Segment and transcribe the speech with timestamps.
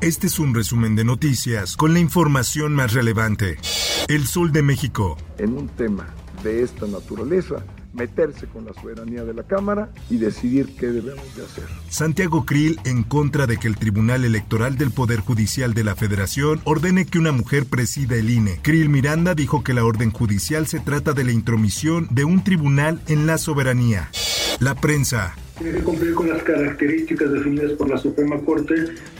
[0.00, 3.58] Este es un resumen de noticias con la información más relevante.
[4.06, 5.16] El Sol de México.
[5.38, 6.06] En un tema
[6.44, 11.44] de esta naturaleza, meterse con la soberanía de la Cámara y decidir qué debemos de
[11.44, 11.64] hacer.
[11.88, 16.60] Santiago Krill en contra de que el Tribunal Electoral del Poder Judicial de la Federación
[16.62, 18.60] ordene que una mujer presida el INE.
[18.62, 23.02] Krill Miranda dijo que la orden judicial se trata de la intromisión de un tribunal
[23.08, 24.10] en la soberanía.
[24.60, 25.34] La prensa.
[25.58, 28.74] Tiene que cumplir con las características definidas por la Suprema Corte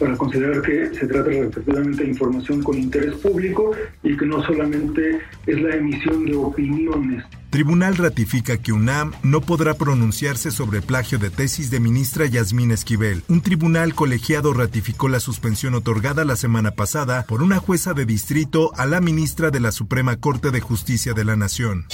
[0.00, 3.70] para considerar que se trata respectivamente de información con interés público
[4.02, 7.24] y que no solamente es la emisión de opiniones.
[7.50, 13.22] Tribunal ratifica que UNAM no podrá pronunciarse sobre plagio de tesis de ministra Yasmín Esquivel.
[13.28, 18.72] Un tribunal colegiado ratificó la suspensión otorgada la semana pasada por una jueza de distrito
[18.76, 21.86] a la ministra de la Suprema Corte de Justicia de la Nación.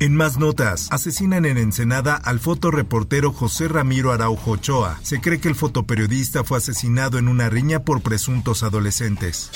[0.00, 5.00] En más notas, asesinan en Ensenada al fotoreportero José Ramiro Araujo Ochoa.
[5.02, 9.50] Se cree que el fotoperiodista fue asesinado en una riña por presuntos adolescentes.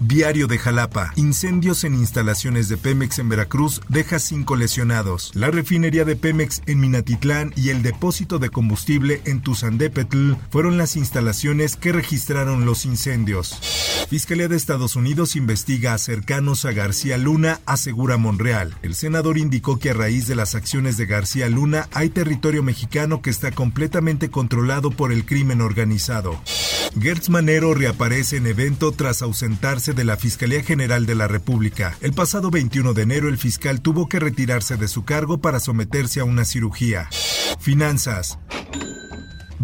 [0.00, 1.12] Diario de Jalapa.
[1.14, 5.30] Incendios en instalaciones de Pemex en Veracruz deja cinco lesionados.
[5.34, 10.96] La refinería de Pemex en Minatitlán y el depósito de combustible en Tuzandépetl fueron las
[10.96, 13.60] instalaciones que registraron los incendios.
[14.10, 18.74] Fiscalía de Estados Unidos investiga a cercanos a García Luna, asegura Monreal.
[18.82, 23.22] El senador indicó que a raíz de las acciones de García Luna hay territorio mexicano
[23.22, 26.40] que está completamente controlado por el crimen organizado.
[27.00, 31.96] Gertz Manero reaparece en evento tras ausentarse de la Fiscalía General de la República.
[32.00, 36.20] El pasado 21 de enero el fiscal tuvo que retirarse de su cargo para someterse
[36.20, 37.08] a una cirugía.
[37.58, 38.38] Finanzas.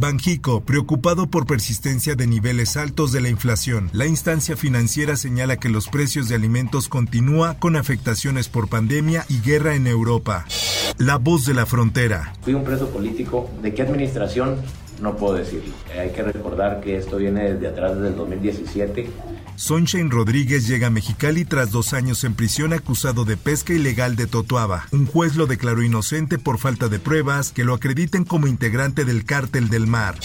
[0.01, 3.91] Banjico, preocupado por persistencia de niveles altos de la inflación.
[3.93, 9.41] La instancia financiera señala que los precios de alimentos continúa con afectaciones por pandemia y
[9.41, 10.47] guerra en Europa.
[10.97, 12.33] La voz de la frontera.
[12.41, 13.51] Fui un preso político.
[13.63, 14.57] ¿De qué administración?
[15.01, 15.73] No puedo decirlo.
[15.99, 19.11] Hay que recordar que esto viene desde atrás, desde el 2017
[19.61, 24.27] Sunshine Rodríguez llega a Mexicali tras dos años en prisión acusado de pesca ilegal de
[24.27, 24.87] Totoaba.
[24.91, 29.27] Un juez lo declaró inocente por falta de pruebas que lo acrediten como integrante del
[29.27, 30.19] cártel del mar.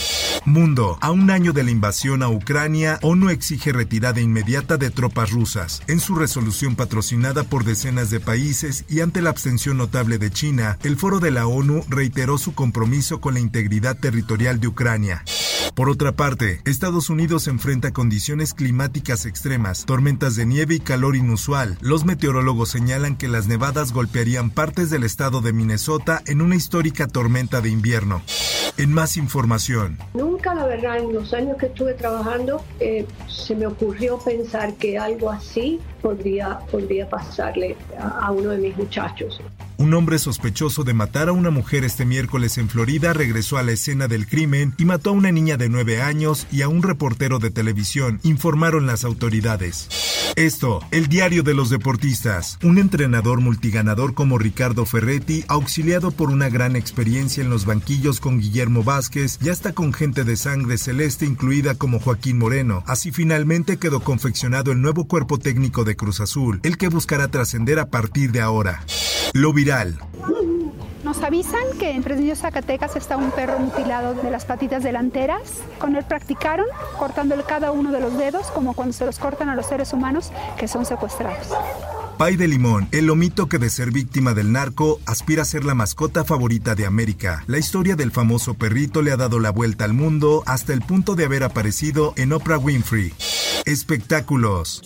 [0.45, 0.97] Mundo.
[1.01, 5.81] A un año de la invasión a Ucrania, ONU exige retirada inmediata de tropas rusas.
[5.87, 10.77] En su resolución patrocinada por decenas de países y ante la abstención notable de China,
[10.83, 15.23] el foro de la ONU reiteró su compromiso con la integridad territorial de Ucrania.
[15.75, 21.77] Por otra parte, Estados Unidos enfrenta condiciones climáticas extremas, tormentas de nieve y calor inusual.
[21.81, 27.07] Los meteorólogos señalan que las nevadas golpearían partes del estado de Minnesota en una histórica
[27.07, 28.21] tormenta de invierno.
[28.77, 29.97] En más información.
[30.13, 34.97] Nunca, la verdad, en los años que estuve trabajando, eh, se me ocurrió pensar que
[34.97, 39.41] algo así podría, podría pasarle a, a uno de mis muchachos.
[39.77, 43.73] Un hombre sospechoso de matar a una mujer este miércoles en Florida regresó a la
[43.73, 47.39] escena del crimen y mató a una niña de 9 años y a un reportero
[47.39, 50.24] de televisión, informaron las autoridades.
[50.35, 52.57] Esto, el diario de los deportistas.
[52.63, 58.39] Un entrenador multiganador como Ricardo Ferretti, auxiliado por una gran experiencia en los banquillos con
[58.39, 62.83] Guillermo Vázquez, ya está con gente de sangre celeste incluida como Joaquín Moreno.
[62.85, 67.79] Así finalmente quedó confeccionado el nuevo cuerpo técnico de Cruz Azul, el que buscará trascender
[67.79, 68.83] a partir de ahora.
[69.33, 69.99] Lo viral.
[71.05, 75.61] Nos avisan que en Fresnillo, Zacatecas está un perro mutilado de las patitas delanteras.
[75.77, 76.65] Con él practicaron
[76.97, 80.31] cortándole cada uno de los dedos, como cuando se los cortan a los seres humanos
[80.57, 81.49] que son secuestrados.
[82.17, 85.75] Pay de Limón, el lomito que de ser víctima del narco aspira a ser la
[85.75, 87.43] mascota favorita de América.
[87.45, 91.13] La historia del famoso perrito le ha dado la vuelta al mundo hasta el punto
[91.13, 93.13] de haber aparecido en Oprah Winfrey.
[93.65, 94.81] Espectáculos.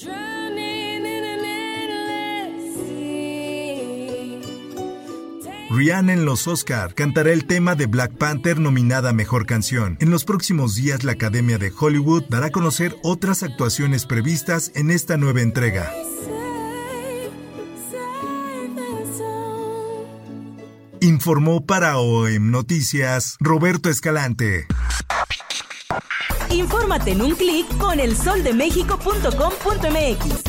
[5.69, 9.97] Rihanna en los Oscar cantará el tema de Black Panther nominada Mejor Canción.
[9.99, 14.89] En los próximos días la Academia de Hollywood dará a conocer otras actuaciones previstas en
[14.89, 15.93] esta nueva entrega.
[21.01, 24.65] Informó para OEM Noticias Roberto Escalante.
[26.49, 30.48] Infórmate en un clic con elsoldemexico.com.mx.